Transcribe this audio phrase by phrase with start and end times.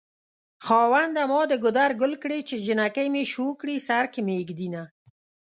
[0.65, 4.83] خاونده ما دګودر ګل کړی چې جنکي مې شوکوی سرکې مې ږد ينه